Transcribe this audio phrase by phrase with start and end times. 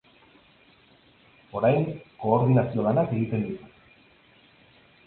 [1.59, 1.85] Orain,
[2.25, 3.73] koordinazio lanak egiten ditu.